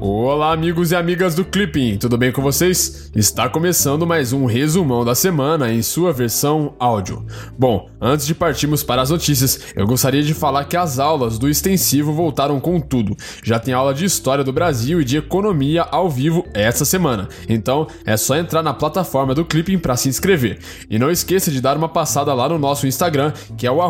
og 0.00 0.19
Olá, 0.32 0.52
amigos 0.52 0.92
e 0.92 0.94
amigas 0.94 1.34
do 1.34 1.44
Clipping, 1.44 1.96
tudo 1.96 2.16
bem 2.16 2.30
com 2.30 2.40
vocês? 2.40 3.10
Está 3.16 3.48
começando 3.48 4.06
mais 4.06 4.32
um 4.32 4.44
resumão 4.44 5.04
da 5.04 5.12
semana 5.12 5.72
em 5.72 5.82
sua 5.82 6.12
versão 6.12 6.72
áudio. 6.78 7.26
Bom, 7.58 7.90
antes 8.00 8.28
de 8.28 8.32
partirmos 8.32 8.84
para 8.84 9.02
as 9.02 9.10
notícias, 9.10 9.72
eu 9.74 9.84
gostaria 9.88 10.22
de 10.22 10.32
falar 10.32 10.66
que 10.66 10.76
as 10.76 11.00
aulas 11.00 11.36
do 11.36 11.48
extensivo 11.48 12.12
voltaram 12.12 12.60
com 12.60 12.78
tudo. 12.78 13.16
Já 13.42 13.58
tem 13.58 13.74
aula 13.74 13.92
de 13.92 14.04
história 14.04 14.44
do 14.44 14.52
Brasil 14.52 15.00
e 15.00 15.04
de 15.04 15.16
economia 15.16 15.82
ao 15.82 16.08
vivo 16.08 16.46
essa 16.54 16.84
semana. 16.84 17.28
Então, 17.48 17.88
é 18.06 18.16
só 18.16 18.36
entrar 18.36 18.62
na 18.62 18.72
plataforma 18.72 19.34
do 19.34 19.44
Clipping 19.44 19.80
para 19.80 19.96
se 19.96 20.08
inscrever. 20.08 20.60
E 20.88 20.96
não 20.96 21.10
esqueça 21.10 21.50
de 21.50 21.60
dar 21.60 21.76
uma 21.76 21.88
passada 21.88 22.32
lá 22.32 22.48
no 22.48 22.56
nosso 22.56 22.86
Instagram, 22.86 23.32
que 23.58 23.66
é 23.66 23.70
o 23.72 23.80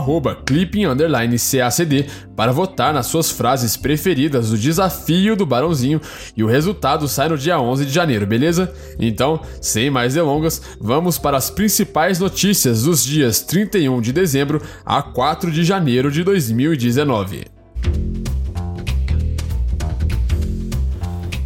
clipping_cacd, 0.47 2.07
para 2.35 2.51
votar 2.51 2.95
nas 2.95 3.09
suas 3.09 3.31
frases 3.31 3.77
preferidas 3.77 4.49
do 4.49 4.57
desafio 4.57 5.37
do 5.37 5.45
Barãozinho 5.45 6.01
e 6.37 6.43
o 6.43 6.47
resultado 6.47 7.09
sai 7.09 7.29
no 7.29 7.39
dia 7.39 7.61
11 7.61 7.85
de 7.85 7.93
janeiro, 7.93 8.27
beleza? 8.27 8.73
Então, 8.99 9.41
sem 9.61 9.91
mais 9.91 10.15
delongas, 10.15 10.63
vamos 10.81 11.19
para 11.19 11.37
as 11.37 11.51
principais 11.51 12.19
notícias 12.19 12.83
dos 12.83 13.05
dias 13.05 13.41
31 13.41 14.01
de 14.01 14.13
dezembro 14.13 14.63
a 14.85 15.03
4 15.03 15.51
de 15.51 15.65
janeiro 15.65 16.11
de 16.11 16.23
2019. 16.23 17.45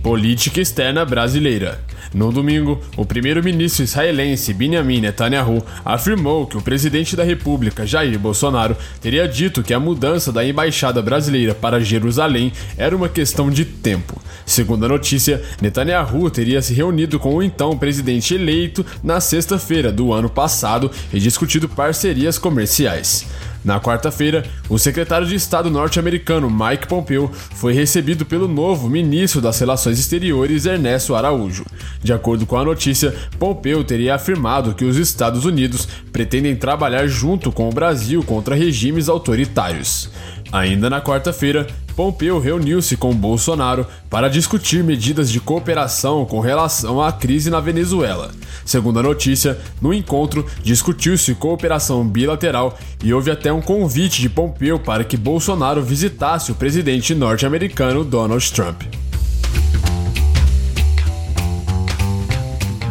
Política 0.03 0.61
externa 0.61 1.05
brasileira. 1.05 1.81
No 2.15 2.31
domingo, 2.31 2.81
o 2.97 3.05
primeiro-ministro 3.05 3.83
israelense 3.83 4.55
Benjamin 4.55 5.01
Netanyahu 5.01 5.61
afirmou 5.85 6.47
que 6.47 6.57
o 6.57 6.63
presidente 6.63 7.17
da 7.17 7.25
República, 7.25 7.85
Jair 7.85 8.17
Bolsonaro, 8.21 8.77
teria 9.01 9.27
dito 9.27 9.65
que 9.65 9.75
a 9.75 9.81
mudança 9.81 10.31
da 10.31 10.47
embaixada 10.47 11.03
brasileira 11.03 11.57
para 11.57 11.81
Jerusalém 11.81 12.53
era 12.79 12.95
uma 12.95 13.09
questão 13.09 13.51
de 13.51 13.65
tempo. 13.65 14.23
Segundo 14.47 14.85
a 14.85 14.89
notícia, 14.89 15.43
Netanyahu 15.61 16.31
teria 16.31 16.63
se 16.63 16.73
reunido 16.73 17.19
com 17.19 17.35
o 17.35 17.43
então 17.43 17.77
presidente 17.77 18.35
eleito 18.35 18.87
na 19.03 19.19
sexta-feira 19.19 19.91
do 19.91 20.13
ano 20.13 20.31
passado 20.31 20.93
e 21.13 21.19
discutido 21.19 21.69
parcerias 21.69 22.39
comerciais. 22.39 23.27
Na 23.65 23.81
quarta-feira, 23.81 24.45
o 24.69 24.79
secretário 24.79 25.27
de 25.27 25.35
Estado 25.35 25.71
norte-americano 25.71 26.51
Mike 26.51 26.87
Pompeo 26.87 27.31
foi 27.33 27.73
recebido 27.73 28.27
pelo 28.27 28.47
novo 28.47 28.91
ministro 28.91 29.41
das 29.41 29.59
Relações 29.59 29.99
Exteriores 29.99 30.67
Ernesto 30.67 31.15
Araújo. 31.15 31.65
De 32.03 32.13
acordo 32.13 32.45
com 32.45 32.59
a 32.59 32.65
notícia, 32.65 33.15
Pompeo 33.39 33.83
teria 33.83 34.17
afirmado 34.17 34.75
que 34.75 34.85
os 34.85 34.97
Estados 34.99 35.47
Unidos 35.47 35.89
pretendem 36.15 36.55
trabalhar 36.55 37.09
junto 37.09 37.51
com 37.51 37.69
o 37.69 37.73
Brasil 37.73 38.23
contra 38.23 38.55
regimes 38.55 39.09
autoritários. 39.09 40.09
Ainda 40.53 40.89
na 40.89 41.01
quarta-feira, 41.01 41.67
Pompeu 41.97 42.39
reuniu-se 42.39 42.97
com 42.97 43.13
Bolsonaro 43.13 43.85
para 44.09 44.29
discutir 44.29 44.85
medidas 44.85 45.29
de 45.29 45.41
cooperação 45.41 46.25
com 46.25 46.39
relação 46.39 47.03
à 47.03 47.11
crise 47.11 47.51
na 47.51 47.59
Venezuela. 47.59 48.31
Segundo 48.65 49.01
a 49.01 49.03
notícia, 49.03 49.59
no 49.83 49.93
encontro 49.93 50.47
discutiu-se 50.63 51.35
cooperação 51.35 52.07
bilateral 52.07 52.79
e 53.03 53.13
houve 53.13 53.33
até 53.33 53.53
um 53.53 53.61
convite 53.61 54.21
de 54.21 54.29
Pompeu 54.29 54.79
para 54.79 55.03
que 55.03 55.17
Bolsonaro 55.17 55.83
visitasse 55.83 56.53
o 56.53 56.55
presidente 56.55 57.13
norte-americano 57.13 58.05
Donald 58.05 58.53
Trump. 58.53 58.83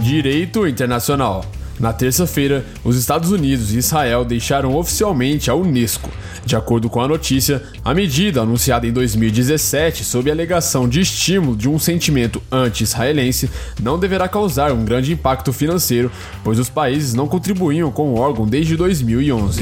Direito 0.01 0.67
Internacional 0.67 1.45
na 1.83 1.91
terça-feira, 1.91 2.65
os 2.81 2.95
Estados 2.95 3.29
Unidos 3.29 3.73
e 3.73 3.77
Israel 3.77 4.23
deixaram 4.23 4.73
oficialmente 4.73 5.51
a 5.51 5.53
Unesco. 5.53 6.09
De 6.45 6.55
acordo 6.55 6.89
com 6.89 7.01
a 7.01 7.07
notícia, 7.09 7.61
a 7.83 7.93
medida 7.93 8.41
anunciada 8.41 8.87
em 8.87 8.93
2017 8.93 10.05
sob 10.05 10.31
alegação 10.31 10.87
de 10.87 11.01
estímulo 11.01 11.57
de 11.57 11.67
um 11.67 11.77
sentimento 11.77 12.41
anti-israelense 12.49 13.49
não 13.81 13.99
deverá 13.99 14.29
causar 14.29 14.71
um 14.71 14.85
grande 14.85 15.11
impacto 15.11 15.51
financeiro, 15.51 16.09
pois 16.41 16.57
os 16.57 16.69
países 16.69 17.13
não 17.13 17.27
contribuíam 17.27 17.91
com 17.91 18.13
o 18.13 18.17
órgão 18.17 18.47
desde 18.47 18.77
2011. 18.77 19.61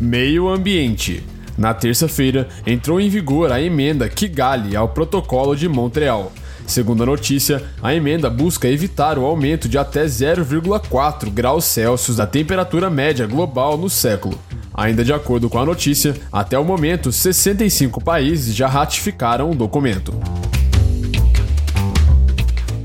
Meio 0.00 0.48
Ambiente 0.48 1.22
na 1.56 1.72
terça-feira, 1.72 2.48
entrou 2.66 3.00
em 3.00 3.08
vigor 3.08 3.52
a 3.52 3.60
emenda 3.60 4.08
Kigali 4.08 4.74
ao 4.74 4.88
Protocolo 4.88 5.54
de 5.54 5.68
Montreal. 5.68 6.32
Segundo 6.66 7.02
a 7.02 7.06
notícia, 7.06 7.62
a 7.82 7.94
emenda 7.94 8.30
busca 8.30 8.68
evitar 8.68 9.18
o 9.18 9.24
aumento 9.24 9.68
de 9.68 9.78
até 9.78 10.04
0,4 10.04 11.30
graus 11.30 11.64
Celsius 11.64 12.16
da 12.16 12.26
temperatura 12.26 12.88
média 12.88 13.26
global 13.26 13.76
no 13.76 13.90
século. 13.90 14.38
Ainda 14.72 15.04
de 15.04 15.12
acordo 15.12 15.48
com 15.48 15.58
a 15.58 15.64
notícia, 15.64 16.16
até 16.32 16.58
o 16.58 16.64
momento, 16.64 17.12
65 17.12 18.02
países 18.02 18.54
já 18.54 18.66
ratificaram 18.66 19.50
o 19.50 19.54
documento. 19.54 20.12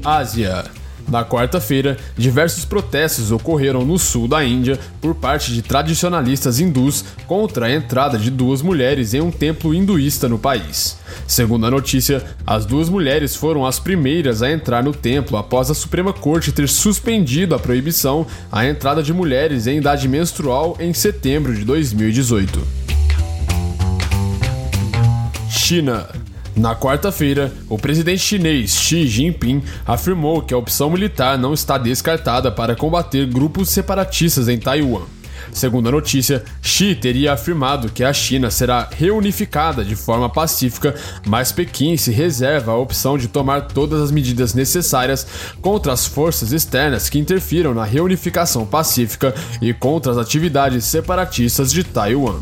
Ásia. 0.04 0.79
Na 1.10 1.26
quarta-feira, 1.26 1.98
diversos 2.16 2.66
protestos 2.66 3.32
ocorreram 3.32 3.84
no 3.84 3.98
sul 3.98 4.28
da 4.28 4.44
Índia 4.46 4.80
por 5.02 5.16
parte 5.16 5.52
de 5.52 5.64
tradicionalistas 5.64 6.60
hindus 6.60 7.04
contra 7.26 7.66
a 7.66 7.74
entrada 7.74 8.18
de 8.18 8.30
duas 8.30 8.62
mulheres 8.62 9.14
em 9.16 9.22
um 9.22 9.32
templo 9.32 9.74
hinduísta 9.74 10.30
no 10.30 10.38
país. 10.38 10.98
Segundo 11.28 11.66
a 11.66 11.72
notícia, 11.72 12.24
as 12.46 12.66
duas 12.66 12.90
mulheres 12.90 13.36
foram 13.36 13.66
as 13.66 13.80
primeiras 13.80 14.44
a 14.44 14.52
entrar 14.52 14.84
no 14.84 14.94
templo 14.94 15.36
após 15.36 15.72
a 15.72 15.74
Suprema 15.74 16.14
Corte 16.14 16.52
ter 16.52 16.70
suspendido 16.70 17.56
a 17.56 17.60
proibição 17.60 18.26
à 18.52 18.66
entrada 18.68 19.02
de 19.02 19.12
mulheres 19.12 19.66
em 19.66 19.78
idade 19.78 20.08
menstrual 20.08 20.78
em 20.80 20.94
setembro 20.94 21.56
de 21.56 21.66
2018. 21.66 22.60
China. 25.50 26.08
Na 26.56 26.76
quarta-feira, 26.76 27.54
o 27.70 27.78
presidente 27.78 28.20
chinês 28.20 28.72
Xi 28.72 29.08
Jinping 29.08 29.64
afirmou 29.86 30.42
que 30.42 30.54
a 30.54 30.58
opção 30.58 30.90
militar 30.90 31.38
não 31.38 31.54
está 31.54 31.78
descartada 31.78 32.52
para 32.52 32.76
combater 32.76 33.26
grupos 33.26 33.70
separatistas 33.70 34.48
em 34.48 34.58
Taiwan. 34.58 35.04
Segundo 35.52 35.90
a 35.90 35.92
notícia, 35.92 36.44
Xi 36.62 36.96
teria 36.96 37.34
afirmado 37.34 37.90
que 37.90 38.04
a 38.04 38.14
China 38.14 38.52
será 38.52 38.88
reunificada 38.92 39.84
de 39.84 39.96
forma 39.96 40.30
pacífica, 40.30 40.94
mas 41.26 41.52
Pequim 41.52 41.98
se 41.98 42.12
reserva 42.12 42.72
a 42.72 42.78
opção 42.78 43.18
de 43.18 43.28
tomar 43.28 43.62
todas 43.62 44.02
as 44.02 44.12
medidas 44.12 44.54
necessárias 44.54 45.26
contra 45.62 45.94
as 45.94 46.06
forças 46.06 46.52
externas 46.52 47.10
que 47.10 47.20
interfiram 47.20 47.74
na 47.74 47.84
reunificação 47.84 48.66
pacífica 48.66 49.34
e 49.62 49.74
contra 49.74 50.12
as 50.12 50.18
atividades 50.18 50.86
separatistas 50.86 51.72
de 51.72 51.84
Taiwan. 51.84 52.42